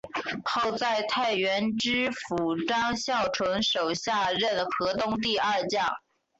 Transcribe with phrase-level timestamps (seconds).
[0.45, 5.95] 后在太原知府张孝纯手下任河东第二将。